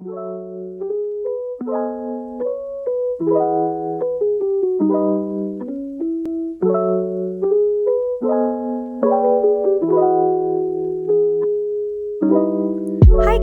[0.00, 0.08] Hai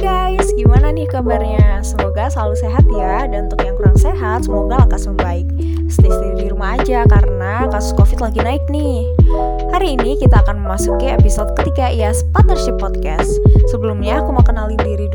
[0.02, 1.86] guys, gimana nih kabarnya?
[1.86, 5.46] Semoga selalu sehat ya Dan untuk yang kurang sehat, semoga lekas membaik
[5.94, 9.08] Stay stay di rumah aja karena kasus covid lagi naik nih.
[9.72, 13.30] Hari ini kita akan memasuki episode ketiga IAS Partnership Podcast.
[13.72, 15.07] Sebelumnya aku mau kenalin diri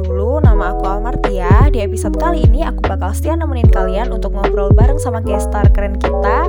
[1.73, 5.97] Di episode kali ini aku bakal setia nemenin kalian untuk ngobrol bareng sama guest keren
[5.97, 6.45] kita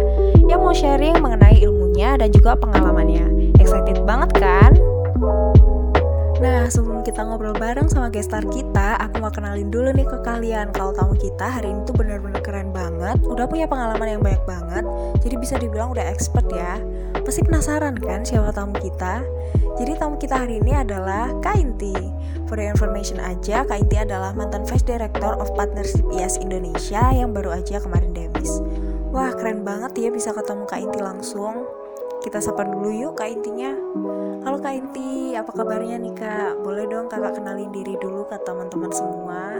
[0.52, 4.76] Yang mau sharing mengenai ilmunya dan juga pengalamannya Excited banget kan?
[6.44, 10.76] Nah, sebelum kita ngobrol bareng sama guest kita, aku mau kenalin dulu nih ke kalian
[10.76, 14.83] kalau tamu kita hari ini tuh bener-bener keren banget, udah punya pengalaman yang banyak banget,
[15.24, 16.82] jadi bisa dibilang udah expert ya.
[17.24, 19.24] Pasti penasaran kan siapa tamu kita?
[19.80, 21.96] Jadi tamu kita hari ini adalah Kak Inti.
[22.52, 27.32] For your information aja, Kak Inti adalah mantan Vice Director of Partnership IAS Indonesia yang
[27.32, 28.60] baru aja kemarin demis.
[29.16, 31.64] Wah, keren banget ya bisa ketemu Kak Inti langsung.
[32.24, 33.72] Kita sapa dulu yuk Kak Intinya.
[34.44, 36.60] Halo Kak Inti, apa kabarnya nih Kak?
[36.60, 39.60] Boleh dong kakak kenalin diri dulu ke teman-teman semua.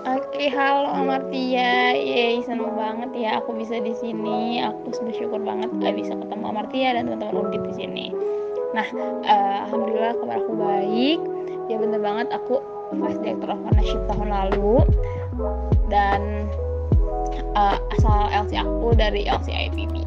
[0.00, 1.92] Oke, halo Amartia.
[1.92, 4.64] Yeay, seneng banget ya aku bisa di sini.
[4.64, 8.06] Aku bersyukur banget gak bisa ketemu Amartia dan teman-teman Undip di sini.
[8.72, 8.88] Nah,
[9.28, 11.20] uh, alhamdulillah kabar aku baik.
[11.68, 12.64] Ya bener banget aku
[12.96, 14.76] Vice Director of Partnership tahun lalu
[15.92, 16.48] dan
[17.52, 20.00] uh, asal LC aku dari LCIPB.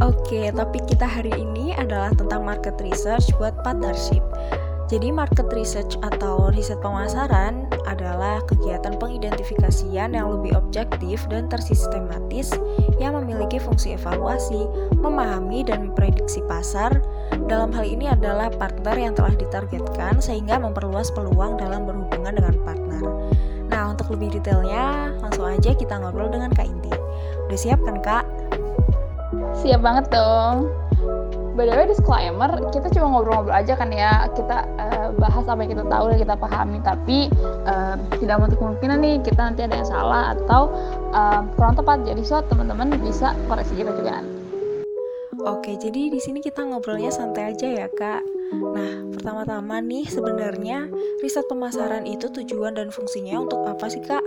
[0.00, 4.24] Oke, topik kita hari ini adalah tentang market research buat partnership.
[4.90, 12.50] Jadi market research atau riset pemasaran adalah kegiatan pengidentifikasian yang lebih objektif dan tersistematis
[12.98, 14.66] yang memiliki fungsi evaluasi,
[14.98, 16.90] memahami dan memprediksi pasar.
[17.46, 23.02] Dalam hal ini adalah partner yang telah ditargetkan sehingga memperluas peluang dalam berhubungan dengan partner.
[23.70, 26.90] Nah, untuk lebih detailnya, langsung aja kita ngobrol dengan Kak Inti.
[27.46, 28.26] Udah siap kan, Kak?
[29.62, 30.66] Siap banget dong.
[31.60, 34.24] By the way, disclaimer, kita cuma ngobrol-ngobrol aja kan ya.
[34.32, 36.80] Kita uh, bahas apa yang kita tahu dan kita pahami.
[36.80, 37.28] Tapi
[37.68, 40.72] uh, tidak menutup kemungkinan nih kita nanti ada yang salah atau
[41.12, 42.00] uh, kurang tepat.
[42.08, 44.32] Jadi so teman-teman bisa koreksi kita juga nanti.
[45.44, 48.24] Oke, jadi di sini kita ngobrolnya santai aja ya, Kak.
[48.56, 50.88] Nah, pertama-tama nih sebenarnya
[51.20, 54.24] riset pemasaran itu tujuan dan fungsinya untuk apa sih, Kak?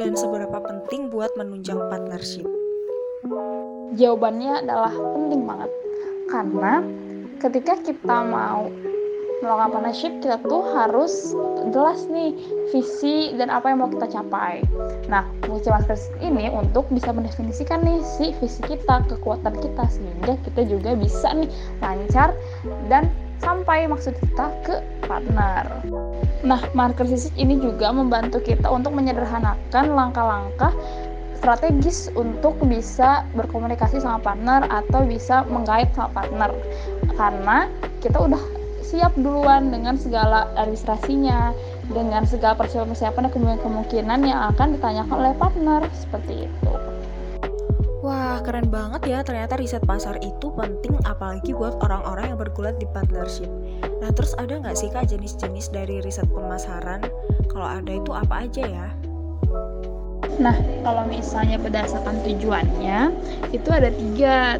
[0.00, 2.48] Dan seberapa penting buat menunjang partnership?
[3.92, 5.81] Jawabannya adalah penting banget.
[6.32, 6.80] Karena
[7.36, 8.72] ketika kita mau
[9.44, 11.34] melakukan partnership, kita tuh harus
[11.74, 12.32] jelas nih
[12.70, 14.62] visi dan apa yang mau kita capai.
[15.10, 20.62] Nah, fungsi masker ini untuk bisa mendefinisikan nih si visi kita, kekuatan kita, sehingga kita
[20.64, 21.50] juga bisa nih
[21.82, 22.32] lancar
[22.86, 23.10] dan
[23.42, 24.78] sampai maksud kita ke
[25.10, 25.66] partner.
[26.46, 30.70] Nah, marker research ini juga membantu kita untuk menyederhanakan langkah-langkah
[31.42, 36.54] strategis untuk bisa berkomunikasi sama partner atau bisa menggait sama partner
[37.18, 37.66] karena
[37.98, 38.38] kita udah
[38.78, 41.50] siap duluan dengan segala administrasinya
[41.90, 46.72] dengan segala persiapan-persiapan dan kemungkinan-kemungkinan yang akan ditanyakan oleh partner seperti itu
[48.02, 49.22] Wah, keren banget ya.
[49.22, 53.46] Ternyata riset pasar itu penting apalagi buat orang-orang yang bergulat di partnership.
[54.02, 57.06] Nah, terus ada nggak sih kak jenis-jenis dari riset pemasaran?
[57.46, 58.90] Kalau ada itu apa aja ya?
[60.40, 63.12] Nah, kalau misalnya berdasarkan tujuannya,
[63.52, 64.56] itu ada tiga.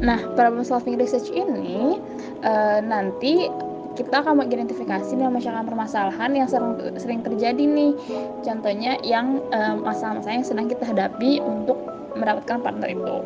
[0.00, 2.00] Nah, problem solving research ini
[2.44, 3.48] uh, nanti
[3.96, 7.96] kita akan mengidentifikasi dan memecahkan permasalahan yang sering, sering terjadi nih.
[8.44, 9.40] Contohnya yang
[9.80, 11.80] masalah-masalah uh, yang sedang kita hadapi untuk
[12.12, 13.16] mendapatkan partner itu.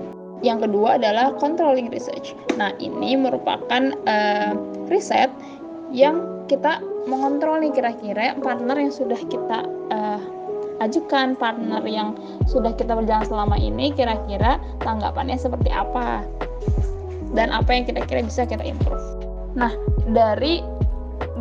[0.41, 2.33] Yang kedua adalah controlling research.
[2.57, 4.53] Nah, ini merupakan uh,
[4.89, 5.29] riset
[5.91, 6.79] yang kita
[7.11, 10.23] mengontrol nih kira-kira partner yang sudah kita uh,
[10.81, 12.17] ajukan partner yang
[12.49, 16.25] sudah kita berjalan selama ini kira-kira tanggapannya seperti apa
[17.37, 19.05] dan apa yang kira-kira bisa kita improve.
[19.55, 19.71] Nah,
[20.11, 20.65] dari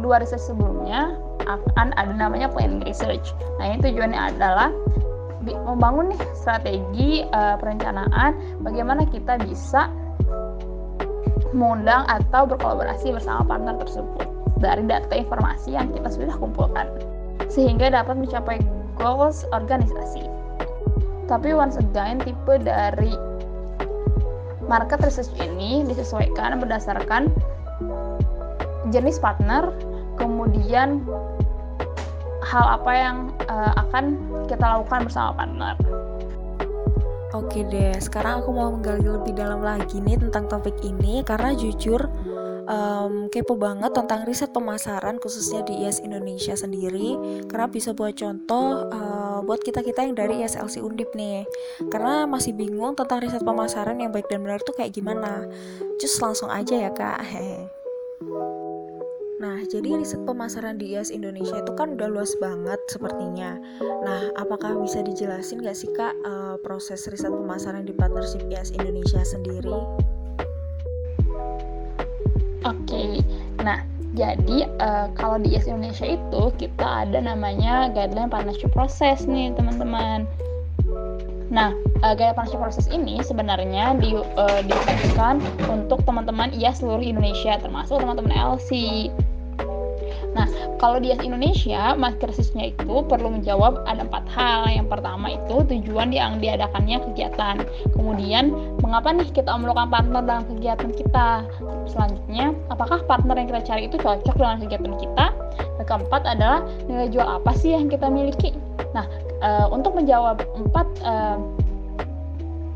[0.04, 1.18] dua riset sebelumnya
[1.48, 3.34] akan ada namanya planning research.
[3.58, 4.70] Nah, ini tujuannya adalah
[5.50, 9.88] membangun nih strategi uh, perencanaan bagaimana kita bisa
[11.56, 14.28] mengundang atau berkolaborasi bersama partner tersebut
[14.62, 16.86] dari data informasi yang kita sudah kumpulkan
[17.50, 18.62] sehingga dapat mencapai
[19.00, 20.28] goals organisasi.
[21.26, 23.16] Tapi once again tipe dari
[24.70, 27.34] market research ini disesuaikan berdasarkan
[28.94, 29.74] jenis partner,
[30.20, 31.02] kemudian
[32.46, 33.18] hal apa yang
[33.50, 34.18] uh, akan
[34.50, 35.76] kita lakukan bersama partner.
[37.38, 42.10] Oke deh, sekarang aku mau menggali lebih dalam lagi nih tentang topik ini karena jujur
[42.70, 47.18] um, kepo banget tentang riset pemasaran khususnya di IS Indonesia sendiri
[47.50, 51.44] karena bisa buat contoh uh, buat kita-kita yang dari ISLC Undip nih
[51.90, 55.50] karena masih bingung tentang riset pemasaran yang baik dan benar tuh kayak gimana
[55.98, 57.20] just langsung aja ya kak
[59.40, 63.56] Nah, jadi riset pemasaran di IAS Indonesia itu kan udah luas banget sepertinya.
[63.80, 69.24] Nah, apakah bisa dijelasin gak sih Kak uh, proses riset pemasaran di partnership IAS Indonesia
[69.24, 69.72] sendiri?
[72.68, 73.12] Oke, okay.
[73.64, 73.80] nah
[74.18, 80.26] jadi uh, kalau di IAS Indonesia itu kita ada namanya guideline partnership process nih teman-teman.
[81.50, 84.62] Nah, uh, gaya partnership proses ini sebenarnya di, uh,
[85.70, 89.08] untuk teman-teman IAS seluruh Indonesia, termasuk teman-teman LC.
[90.38, 90.46] Nah,
[90.78, 94.70] kalau di Indonesia, maskersisnya itu perlu menjawab ada empat hal.
[94.70, 97.66] Yang pertama itu tujuan yang diadakannya kegiatan.
[97.98, 98.54] Kemudian,
[98.86, 101.30] mengapa nih kita memerlukan partner dalam kegiatan kita?
[101.90, 105.26] Selanjutnya, apakah partner yang kita cari itu cocok dengan kegiatan kita?
[105.82, 108.54] Yang keempat adalah nilai jual apa sih yang kita miliki?
[108.94, 109.06] Nah,
[109.42, 111.14] e, untuk menjawab empat e,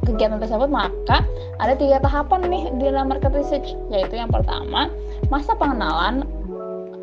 [0.04, 1.24] kegiatan tersebut maka
[1.64, 4.92] ada tiga tahapan nih di dalam market research yaitu yang pertama
[5.32, 6.28] masa pengenalan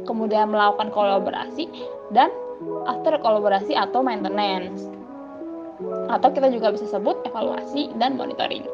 [0.04, 1.68] kemudian melakukan kolaborasi
[2.12, 2.28] dan
[2.84, 4.84] after kolaborasi atau maintenance
[6.12, 8.64] atau kita juga bisa sebut evaluasi dan monitoring.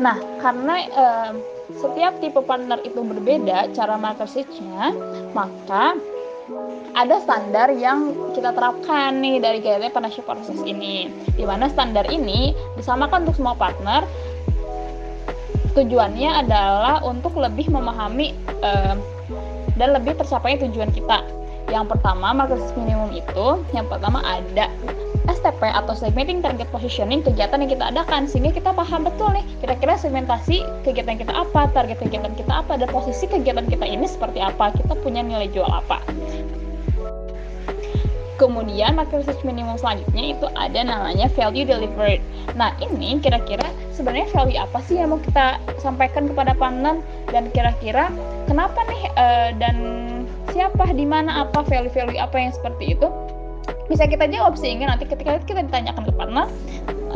[0.00, 1.30] Nah, karena eh,
[1.76, 4.48] setiap tipe partner itu berbeda cara market
[5.36, 5.98] maka
[6.96, 11.12] ada standar yang kita terapkan nih dari guideline partnership proses ini.
[11.36, 14.08] Di mana standar ini disamakan untuk semua partner
[15.78, 18.34] tujuannya adalah untuk lebih memahami
[18.66, 18.98] uh,
[19.78, 21.22] dan lebih tercapai tujuan kita.
[21.68, 24.72] Yang pertama, market minimum itu yang pertama ada
[25.28, 30.00] STP atau segmenting target positioning kegiatan yang kita adakan sehingga kita paham betul nih kira-kira
[30.00, 34.72] segmentasi kegiatan kita apa, target kegiatan kita apa, dan posisi kegiatan kita ini seperti apa,
[34.72, 36.00] kita punya nilai jual apa.
[38.38, 42.22] Kemudian market research minimum selanjutnya itu ada namanya value delivered.
[42.54, 47.02] Nah ini kira-kira sebenarnya value apa sih yang mau kita sampaikan kepada partner
[47.34, 48.14] dan kira-kira
[48.46, 49.76] kenapa nih uh, dan
[50.54, 53.10] siapa di mana apa value-value apa yang seperti itu
[53.88, 56.46] bisa kita jawab sehingga nanti ketika kita ditanyakan ke partner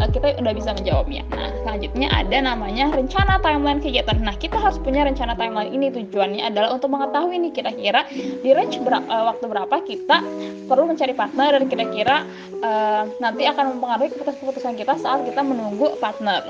[0.03, 1.23] Eh, kita udah bisa menjawabnya.
[1.31, 4.19] Nah, selanjutnya ada namanya rencana timeline kegiatan.
[4.19, 8.83] Nah, kita harus punya rencana timeline ini tujuannya adalah untuk mengetahui nih kira-kira di range
[8.83, 10.19] ber eh, waktu berapa kita
[10.67, 12.25] perlu mencari partner dan kira-kira
[12.65, 16.49] uh, nanti akan mempengaruhi keputusan-keputusan kita saat kita menunggu partner.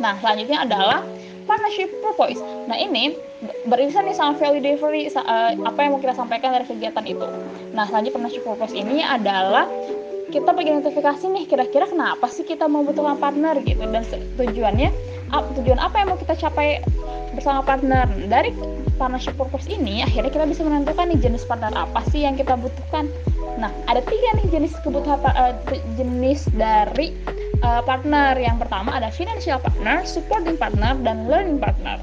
[0.00, 1.04] Nah, selanjutnya adalah
[1.44, 2.40] partnership purpose.
[2.66, 3.12] Nah, ini
[3.70, 7.26] beririsan nih sama value delivery uh, apa yang mau kita sampaikan dari kegiatan itu.
[7.70, 9.70] Nah, selanjutnya partnership purpose ini adalah
[10.28, 13.80] kita identifikasi nih kira-kira kenapa sih kita membutuhkan partner gitu?
[13.88, 14.04] Dan
[14.36, 14.90] tujuannya
[15.30, 16.82] tujuan apa yang mau kita capai
[17.32, 18.04] bersama partner?
[18.28, 18.52] Dari
[19.00, 23.08] partnership purpose ini akhirnya kita bisa menentukan nih jenis partner apa sih yang kita butuhkan.
[23.56, 25.54] Nah ada tiga nih jenis kebutuhan uh,
[25.96, 27.16] jenis dari
[27.64, 28.36] uh, partner.
[28.36, 31.96] Yang pertama ada financial partner supporting partner dan learning partner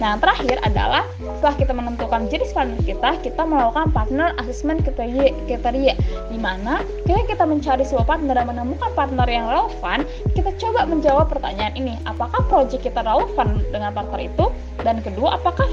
[0.00, 5.92] Nah, terakhir adalah setelah kita menentukan jenis partner kita, kita melakukan partner assessment kriteria, kriteria
[6.32, 11.28] di mana ketika kita mencari sebuah partner dan menemukan partner yang relevan, kita coba menjawab
[11.28, 14.48] pertanyaan ini, apakah project kita relevan dengan partner itu?
[14.80, 15.68] Dan kedua, apakah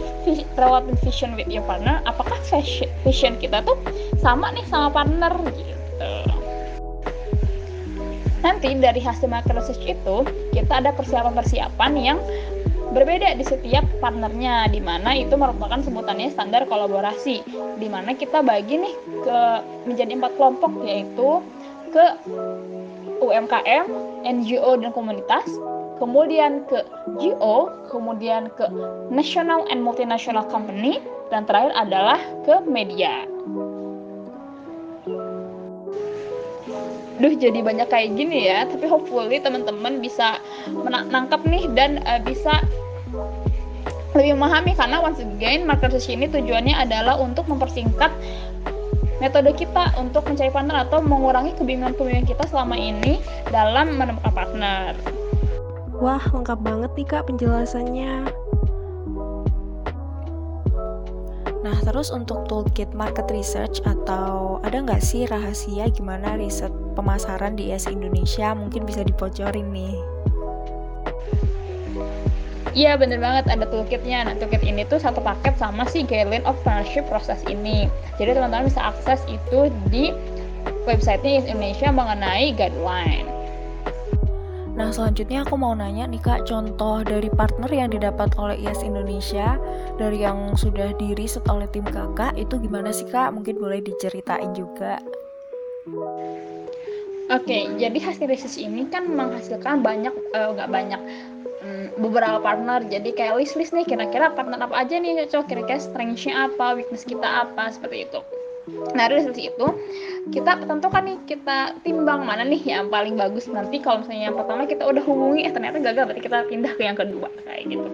[0.59, 2.03] relative vision with your partner?
[2.03, 2.35] Apakah
[3.07, 3.79] vision kita tuh
[4.19, 5.77] sama nih sama partner gitu.
[8.37, 10.17] Nanti dari hasil market research itu,
[10.53, 12.19] kita ada persiapan-persiapan yang
[12.97, 17.45] berbeda di setiap partnernya di mana itu merupakan sebutannya standar kolaborasi
[17.77, 19.39] di mana kita bagi nih ke
[19.85, 21.45] menjadi empat kelompok yaitu
[21.93, 22.05] ke
[23.21, 23.85] UMKM,
[24.25, 25.45] NGO dan komunitas,
[25.97, 26.85] kemudian ke
[27.17, 28.65] GO, kemudian ke
[29.09, 31.01] national and multinational company,
[31.33, 33.25] dan terakhir adalah ke media.
[37.17, 40.37] Duh jadi banyak kayak gini ya, tapi hopefully teman-teman bisa
[40.69, 42.61] menangkap nih dan uh, bisa
[44.17, 48.09] lebih memahami karena once again market research ini tujuannya adalah untuk mempersingkat
[49.17, 54.93] metode kita untuk mencari partner atau mengurangi kebingungan-kebingungan kita selama ini dalam menemukan partner.
[55.97, 58.29] Wah, lengkap banget nih Kak penjelasannya.
[61.65, 67.73] Nah, terus untuk toolkit market research atau ada nggak sih rahasia gimana riset pemasaran di
[67.73, 70.16] IS Indonesia mungkin bisa dibocorin nih?
[72.77, 74.29] Iya bener banget ada toolkitnya.
[74.29, 77.89] Nah toolkit ini tuh satu paket sama si guideline of partnership proses ini.
[78.21, 80.13] Jadi teman-teman bisa akses itu di
[80.85, 83.25] websitenya Indonesia mengenai guideline.
[84.77, 89.57] Nah, selanjutnya aku mau nanya nih Kak, contoh dari partner yang didapat oleh IAS Indonesia
[89.97, 93.33] dari yang sudah di riset oleh tim Kakak itu gimana sih Kak?
[93.33, 95.01] Mungkin boleh diceritain juga.
[97.27, 101.01] Oke, okay, jadi hasil riset ini kan menghasilkan banyak uh, nggak banyak
[101.97, 102.85] beberapa partner.
[102.85, 107.47] Jadi kayak list-list nih kira-kira partner apa aja nih cocok, kira-kira strength-nya apa, weakness kita
[107.47, 108.19] apa, seperti itu.
[108.67, 109.67] Nah dari sisi itu
[110.35, 114.67] kita tentukan nih kita timbang mana nih yang paling bagus nanti kalau misalnya yang pertama
[114.67, 117.87] kita udah hubungi eh ternyata gagal berarti kita pindah ke yang kedua kayak gitu.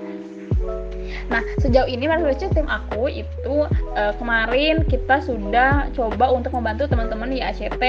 [1.30, 7.30] Nah sejauh ini menurut tim aku itu uh, kemarin kita sudah coba untuk membantu teman-teman
[7.30, 7.84] di ACT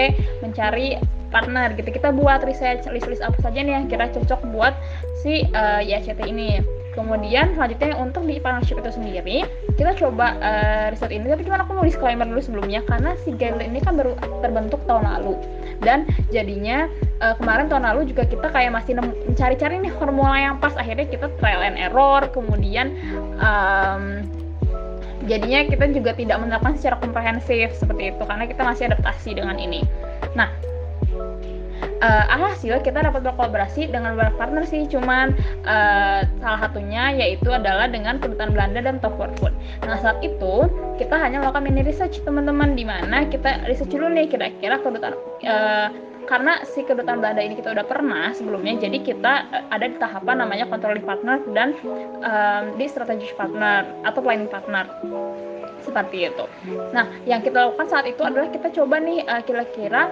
[0.44, 1.00] mencari
[1.34, 1.90] partner gitu.
[1.90, 4.78] Kita buat research list-list apa saja nih yang kira cocok buat
[5.18, 6.62] si uh, eh, IACT ini.
[6.94, 9.42] Kemudian selanjutnya untuk di partnership itu sendiri
[9.74, 11.26] kita coba uh, riset ini.
[11.26, 15.02] Tapi gimana aku mau disclaimer dulu sebelumnya karena si guideline ini kan baru terbentuk tahun
[15.02, 15.34] lalu.
[15.82, 16.86] Dan jadinya
[17.18, 20.78] uh, kemarin tahun lalu juga kita kayak masih mencari-cari nih formula yang pas.
[20.78, 22.94] Akhirnya kita trial and error kemudian
[23.42, 24.22] um,
[25.26, 29.82] jadinya kita juga tidak menerapkan secara komprehensif seperti itu karena kita masih adaptasi dengan ini.
[30.38, 30.46] Nah
[32.04, 35.32] uh, alhasil kita dapat berkolaborasi dengan beberapa partner sih cuman
[35.64, 39.52] uh, salah satunya yaitu adalah dengan kedutaan Belanda dan Top Food
[39.84, 40.68] nah saat itu
[41.00, 45.16] kita hanya melakukan mini research teman-teman di mana kita research dulu nih kira-kira kedutaan
[45.48, 45.88] uh,
[46.24, 49.32] karena si kedutaan Belanda ini kita udah pernah sebelumnya jadi kita
[49.68, 51.76] ada di tahapan namanya controlling partner dan
[52.24, 54.88] um, di strategic partner atau planning partner
[55.84, 56.48] seperti itu.
[56.96, 60.08] Nah, yang kita lakukan saat itu adalah kita coba nih kira-kira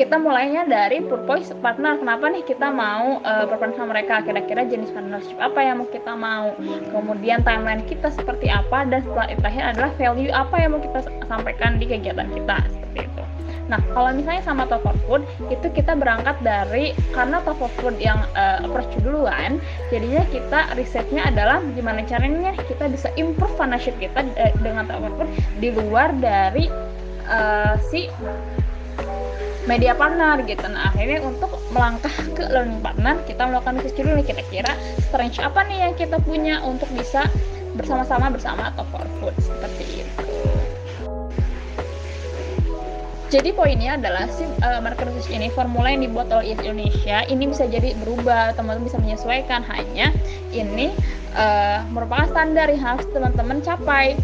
[0.00, 2.00] kita mulainya dari purpose partner.
[2.00, 4.24] Kenapa nih kita mau uh, berpartner sama mereka?
[4.24, 6.56] Kira-kira jenis partnership apa yang mau kita mau?
[6.88, 8.88] Kemudian timeline kita seperti apa?
[8.88, 12.64] Dan setelah itu terakhir adalah value apa yang mau kita sampaikan di kegiatan kita?
[12.72, 13.22] Seperti itu.
[13.68, 18.00] Nah, kalau misalnya sama Top of Food, itu kita berangkat dari karena Top of Food
[18.00, 19.60] yang uh, approach duluan,
[19.92, 25.12] jadinya kita risetnya adalah gimana caranya kita bisa improve partnership kita uh, dengan Top of
[25.20, 25.30] Food
[25.60, 26.66] di luar dari
[27.30, 28.10] uh, si
[29.68, 30.64] media partner gitu.
[30.66, 34.72] Nah akhirnya untuk melangkah ke learning partner kita melakukan research dulu nih kira-kira.
[35.10, 37.28] Strength apa nih yang kita punya untuk bisa
[37.78, 40.24] bersama-sama bersama top for food seperti itu.
[43.30, 47.46] Jadi poinnya adalah si uh, market research ini formula yang dibuat oleh IS Indonesia ini
[47.46, 49.62] bisa jadi berubah teman-teman bisa menyesuaikan.
[49.70, 50.10] Hanya
[50.50, 50.90] ini
[51.38, 54.18] uh, merupakan standar yang harus teman-teman capai.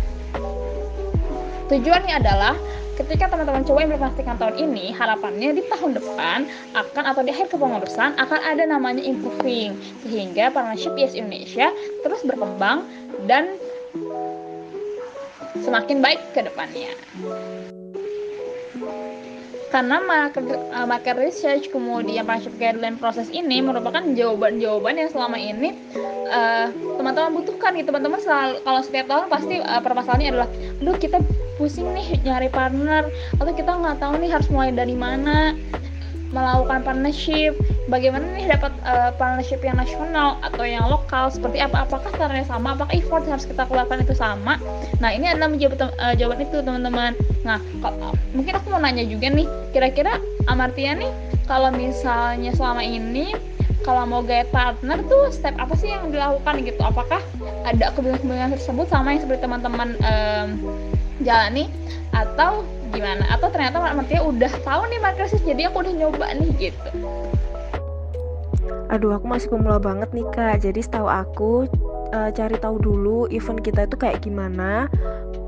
[1.71, 2.59] Tujuannya adalah
[2.97, 8.17] ketika teman-teman coba implementasikan tahun ini, harapannya di tahun depan akan atau di akhir kepengurusan
[8.17, 9.77] akan ada namanya improving
[10.09, 12.89] sehingga partnership Yes Indonesia terus berkembang
[13.29, 13.61] dan
[15.61, 16.93] semakin baik ke depannya.
[19.67, 25.77] Karena market, uh, market research kemudian partnership guideline proses ini merupakan jawaban-jawaban yang selama ini
[26.33, 28.21] uh, teman-teman uh, butuhkan gitu teman-teman
[28.65, 30.49] kalau setiap tahun pasti uh, permasalahannya adalah,
[30.81, 31.21] aduh kita
[31.57, 33.09] pusing nih nyari partner.
[33.41, 35.57] Atau kita nggak tahu nih harus mulai dari mana
[36.35, 37.55] melakukan partnership.
[37.87, 41.31] Bagaimana nih dapat uh, partnership yang nasional atau yang lokal?
[41.31, 41.87] Seperti apa?
[41.87, 42.75] Apakah caranya sama?
[42.75, 44.59] Apakah effort yang harus kita keluarkan itu sama?
[44.99, 47.15] Nah ini adalah menjawab uh, jawaban itu teman-teman.
[47.47, 47.63] Nah
[48.35, 49.47] mungkin aku mau nanya juga nih.
[49.71, 50.19] Kira-kira
[50.51, 51.11] Amartia nih
[51.47, 53.31] kalau misalnya selama ini
[53.87, 56.83] kalau mau gaya partner tuh step apa sih yang dilakukan gitu?
[56.83, 57.23] Apakah
[57.63, 60.49] ada kebingungan-kebingungan tersebut sama yang seperti teman-teman um,
[61.27, 61.67] jalani
[62.15, 62.63] atau
[62.95, 63.27] gimana?
[63.35, 66.91] Atau ternyata Martia udah tahu nih market jadi aku udah nyoba nih gitu.
[68.87, 70.63] Aduh aku masih pemula banget nih kak.
[70.63, 71.67] Jadi setahu aku
[72.15, 74.87] uh, cari tahu dulu event kita itu kayak gimana.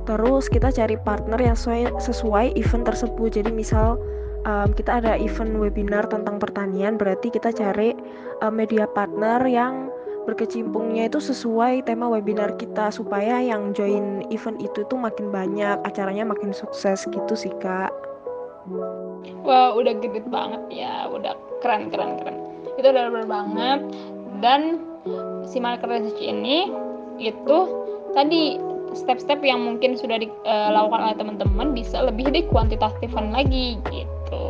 [0.08, 3.38] Terus kita cari partner yang sesuai, sesuai event tersebut.
[3.38, 4.00] Jadi misal
[4.48, 7.94] um, kita ada event webinar tentang pertanian berarti kita cari
[8.42, 9.87] uh, media partner yang
[10.28, 16.28] berkecimpungnya itu sesuai tema webinar kita supaya yang join event itu tuh makin banyak acaranya
[16.28, 17.88] makin sukses gitu sih kak.
[19.48, 21.32] Wah udah gede banget ya udah
[21.64, 22.36] keren keren keren.
[22.76, 23.80] Itu udah bener banget.
[24.44, 24.84] Dan
[25.48, 26.68] si market research ini
[27.16, 27.58] itu
[28.12, 28.60] tadi
[28.92, 34.47] step-step yang mungkin sudah dilakukan oleh teman-teman bisa lebih di kuantitatifan lagi gitu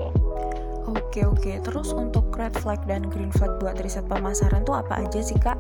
[1.09, 5.25] Oke oke, terus untuk red flag dan green flag buat riset pemasaran tuh apa aja
[5.25, 5.57] sih kak?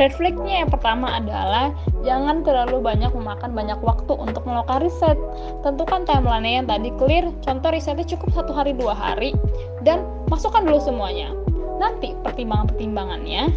[0.00, 5.20] Red flagnya yang pertama adalah jangan terlalu banyak memakan banyak waktu untuk melakukan riset.
[5.60, 9.36] Tentukan timeline yang tadi clear, contoh risetnya cukup satu hari dua hari,
[9.84, 10.00] dan
[10.32, 11.36] masukkan dulu semuanya.
[11.76, 13.52] Nanti pertimbangan-pertimbangannya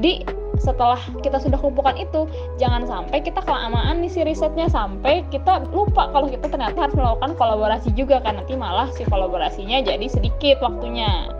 [0.00, 0.24] di
[0.60, 2.28] setelah kita sudah kumpulkan itu
[2.60, 7.32] jangan sampai kita kelamaan nih si risetnya sampai kita lupa kalau kita ternyata harus melakukan
[7.40, 11.32] kolaborasi juga kan nanti malah si kolaborasinya jadi sedikit waktunya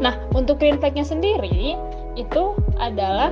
[0.00, 1.76] nah untuk green flag-nya sendiri
[2.16, 3.30] itu adalah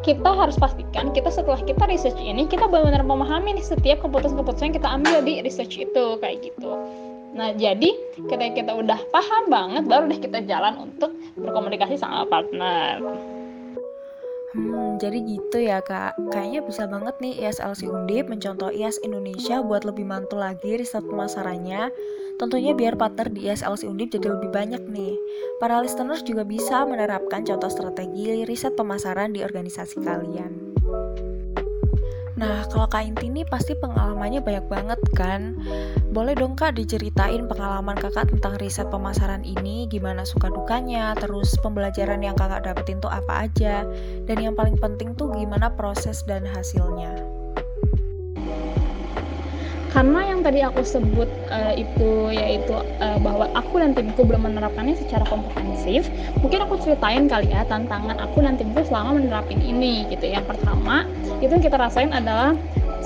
[0.00, 4.76] kita harus pastikan kita setelah kita research ini kita benar-benar memahami nih setiap keputusan-keputusan yang
[4.80, 6.72] kita ambil di research itu kayak gitu.
[7.30, 7.90] Nah, jadi
[8.26, 12.98] ketika kita udah paham banget baru deh kita jalan untuk berkomunikasi sama partner.
[14.50, 16.18] Hmm, jadi gitu ya kak.
[16.34, 21.94] Kayaknya bisa banget nih ISLC Undip mencontoh IAS Indonesia buat lebih mantul lagi riset pemasarannya.
[22.34, 25.14] Tentunya biar partner di ISLC Undip jadi lebih banyak nih.
[25.62, 30.69] Para listeners juga bisa menerapkan contoh strategi riset pemasaran di organisasi kalian.
[32.40, 35.60] Nah, kalau Kak Inti ini pasti pengalamannya banyak banget kan?
[36.08, 42.24] Boleh dong Kak diceritain pengalaman Kakak tentang riset pemasaran ini, gimana suka dukanya, terus pembelajaran
[42.24, 43.84] yang Kakak dapetin tuh apa aja,
[44.24, 47.29] dan yang paling penting tuh gimana proses dan hasilnya
[49.90, 54.94] karena yang tadi aku sebut uh, itu yaitu uh, bahwa aku dan timku belum menerapkannya
[54.94, 56.06] secara komprehensif
[56.40, 61.06] mungkin aku ceritain kali ya tantangan aku dan timku selama menerapin ini gitu yang pertama
[61.42, 62.54] itu yang kita rasain adalah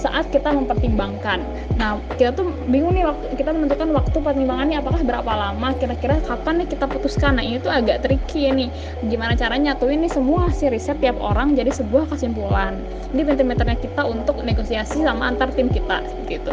[0.04, 1.40] saat kita mempertimbangkan.
[1.80, 6.60] Nah, kita tuh bingung nih waktu kita menentukan waktu pertimbangannya apakah berapa lama, kira-kira kapan
[6.60, 7.40] nih kita putuskan.
[7.40, 8.68] Nah, ini tuh agak tricky nih.
[9.08, 12.76] Gimana caranya nyatuin nih semua hasil riset tiap orang jadi sebuah kesimpulan.
[13.16, 16.52] Ini pinter-pinternya kita untuk negosiasi sama antar tim kita gitu.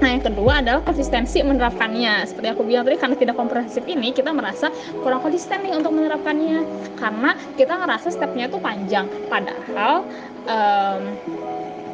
[0.00, 2.24] Nah, yang kedua adalah konsistensi menerapkannya.
[2.24, 4.72] Seperti aku bilang tadi, karena tidak komprehensif ini, kita merasa
[5.04, 6.64] kurang konsisten nih untuk menerapkannya.
[6.96, 9.06] Karena kita ngerasa stepnya itu panjang.
[9.28, 10.08] Padahal
[10.48, 11.00] um,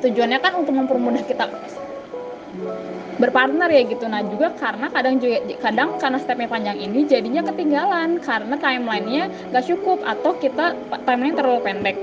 [0.06, 1.50] tujuannya kan untuk mempermudah kita
[3.16, 8.20] berpartner ya gitu nah juga karena kadang juga kadang karena stepnya panjang ini jadinya ketinggalan
[8.20, 9.24] karena timelinenya
[9.56, 10.76] gak cukup atau kita
[11.08, 11.96] timeline terlalu pendek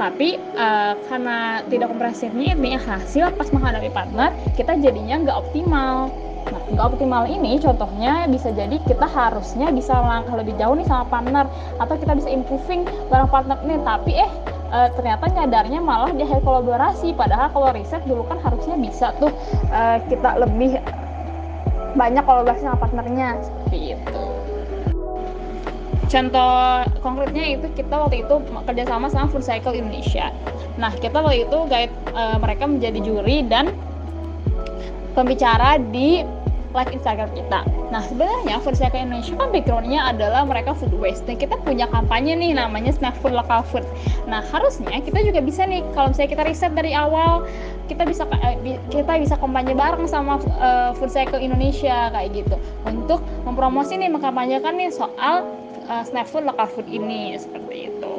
[0.00, 6.08] tapi uh, karena tidak komprehensifnya ini hasil pas menghadapi partner kita jadinya nggak optimal.
[6.40, 11.04] Nah, nggak optimal ini contohnya bisa jadi kita harusnya bisa melangkah lebih jauh nih sama
[11.12, 11.44] partner
[11.76, 13.76] atau kita bisa improving bareng partner ini.
[13.84, 14.32] Tapi eh
[14.72, 17.12] e, ternyata nyadarnya malah di akhir kolaborasi.
[17.12, 19.30] Padahal kalau riset dulu kan harusnya bisa tuh
[19.68, 20.80] e, kita lebih
[21.92, 23.36] banyak kolaborasi sama partnernya.
[23.44, 24.39] Seperti itu
[26.10, 28.34] contoh konkretnya itu kita waktu itu
[28.66, 30.34] kerjasama sama Food Cycle Indonesia.
[30.76, 33.70] Nah kita waktu itu guide uh, mereka menjadi juri dan
[35.14, 36.26] pembicara di
[36.70, 37.66] live Instagram kita.
[37.90, 41.26] Nah sebenarnya Food Cycle Indonesia kan backgroundnya adalah mereka food waste.
[41.26, 43.82] Dan kita punya kampanye nih namanya Snack Food Local Food.
[44.30, 47.46] Nah harusnya kita juga bisa nih kalau misalnya kita riset dari awal
[47.90, 52.54] kita bisa eh, kita bisa kampanye bareng sama uh, Food Cycle Indonesia kayak gitu
[52.86, 55.59] untuk mempromosi nih mengkampanyekan nih soal
[55.90, 58.12] uh, snack food lokal food ini seperti itu.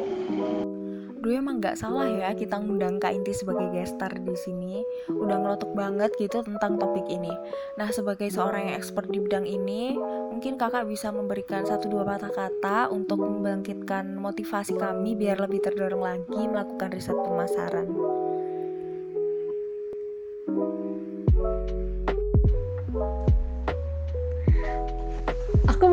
[1.22, 4.82] Duh emang nggak salah ya kita ngundang Kak Inti sebagai gestar di sini.
[5.06, 7.30] Udah ngelotok banget gitu tentang topik ini.
[7.78, 9.94] Nah sebagai seorang yang expert di bidang ini,
[10.34, 16.02] mungkin kakak bisa memberikan satu dua patah kata untuk membangkitkan motivasi kami biar lebih terdorong
[16.02, 17.86] lagi melakukan riset pemasaran.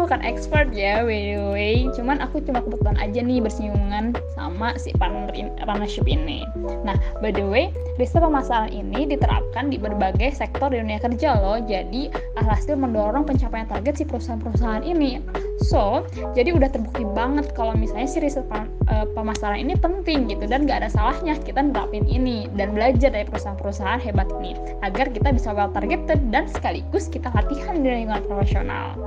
[0.09, 4.89] Bukan expert ya by the way cuman aku cuma kebetulan aja nih bersinggungan sama si
[4.97, 6.49] partner in, partnership ini.
[6.81, 7.69] Nah by the way
[8.01, 11.61] riset pemasaran ini diterapkan di berbagai sektor di dunia kerja loh.
[11.61, 12.09] Jadi
[12.41, 15.21] alhasil mendorong pencapaian target si perusahaan-perusahaan ini.
[15.61, 16.01] So
[16.33, 20.81] jadi udah terbukti banget kalau misalnya si riset uh, pemasaran ini penting gitu dan gak
[20.81, 25.69] ada salahnya kita nerapin ini dan belajar dari perusahaan-perusahaan hebat ini agar kita bisa well
[25.69, 28.97] targeted dan sekaligus kita latihan di lingkungan profesional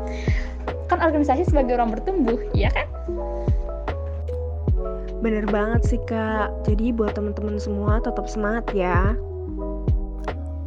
[0.93, 2.85] kan organisasi sebagai orang bertumbuh ya kan?
[5.25, 6.53] Bener banget sih kak.
[6.69, 9.17] Jadi buat teman-teman semua tetap semangat ya.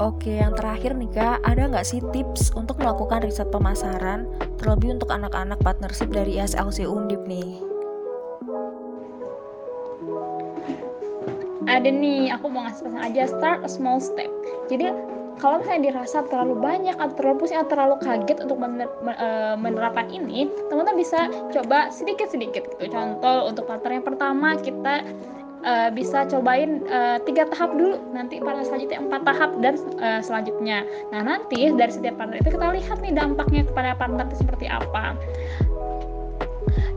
[0.03, 4.27] Oke, yang terakhir nih kak, ada nggak sih tips untuk melakukan riset pemasaran,
[4.59, 7.63] terlebih untuk anak-anak partnership dari ISLC Undip nih?
[11.71, 14.27] Ada nih, aku mau ngasih pesan aja, start a small step.
[14.67, 14.91] Jadi
[15.39, 19.27] kalau misalnya dirasa terlalu banyak atau terlalu pusing atau terlalu kaget untuk mener, e,
[19.59, 22.85] menerapkan ini, teman-teman bisa coba sedikit-sedikit gitu.
[22.89, 25.03] Contoh untuk partner yang pertama kita
[25.65, 27.97] uh, bisa cobain uh, tiga tahap dulu.
[28.13, 30.85] Nanti pada selanjutnya empat tahap dan uh, selanjutnya.
[31.11, 35.17] Nah nanti dari setiap partner itu kita lihat nih dampaknya kepada partner itu seperti apa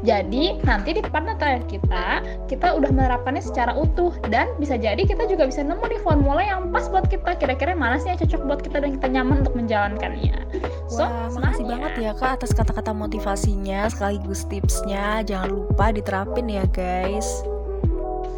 [0.07, 5.27] Jadi nanti di partner terakhir kita, kita udah menerapkannya secara utuh dan bisa jadi kita
[5.27, 7.35] juga bisa nemu nih formula yang pas buat kita.
[7.39, 10.39] Kira-kira mana sih yang cocok buat kita dan kita nyaman untuk menjalankannya.
[10.87, 11.71] So, Wah, makasih ya.
[11.75, 15.27] banget ya Kak atas kata-kata motivasinya sekaligus tipsnya.
[15.27, 17.27] Jangan lupa diterapin ya guys.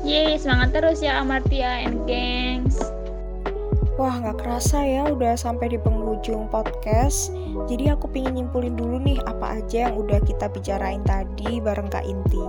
[0.01, 2.81] Yeay, semangat terus ya Amartia and gengs.
[4.01, 7.37] Wah, nggak kerasa ya udah sampai di penghujung podcast.
[7.69, 12.09] Jadi aku pingin nyimpulin dulu nih apa aja yang udah kita bicarain tadi bareng Kak
[12.09, 12.41] Inti.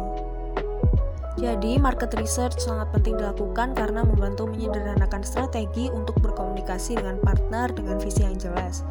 [1.35, 7.99] Jadi, market research sangat penting dilakukan karena membantu menyederhanakan strategi untuk berkomunikasi dengan partner dengan
[7.99, 8.87] visi yang jelas.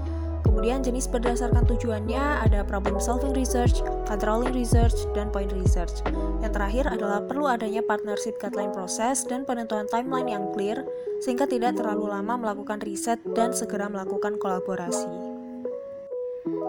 [0.51, 6.03] Kemudian jenis berdasarkan tujuannya ada problem solving research, controlling research, dan point research.
[6.43, 10.83] Yang terakhir adalah perlu adanya partnership guideline proses dan penentuan timeline yang clear
[11.23, 15.31] sehingga tidak terlalu lama melakukan riset dan segera melakukan kolaborasi.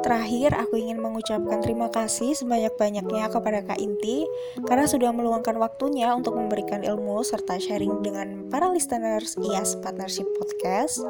[0.02, 4.30] Terakhir, aku ingin mengucapkan terima kasih sebanyak-banyaknya kepada Kak Inti
[4.66, 11.02] karena sudah meluangkan waktunya untuk memberikan ilmu serta sharing dengan para listeners IAS Partnership Podcast.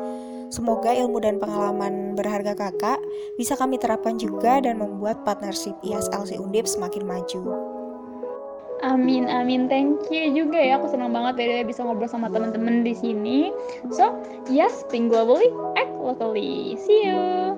[0.51, 2.99] Semoga ilmu dan pengalaman berharga kakak
[3.35, 7.41] bisa kami terapkan juga dan membuat partnership IAS LC Undip semakin maju.
[8.81, 9.69] Amin, amin.
[9.69, 10.81] Thank you juga ya.
[10.81, 13.53] Aku senang banget ya bisa ngobrol sama teman-teman di sini.
[13.93, 14.17] So,
[14.49, 16.73] yes, think globally, act locally.
[16.81, 17.53] See you.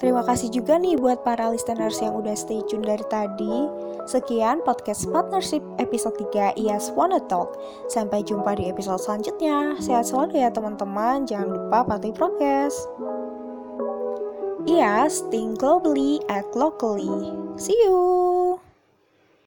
[0.00, 3.68] Terima kasih juga nih buat para listeners yang udah stay tune dari tadi.
[4.08, 7.60] Sekian podcast partnership episode 3 IAS Wanna Talk.
[7.92, 9.76] Sampai jumpa di episode selanjutnya.
[9.76, 11.28] Sehat selalu ya teman-teman.
[11.28, 12.88] Jangan lupa patuhi prokes.
[14.66, 17.08] IAS, think globally, act locally.
[17.56, 18.60] See you!